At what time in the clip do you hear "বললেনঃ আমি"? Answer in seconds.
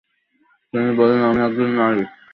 0.97-1.39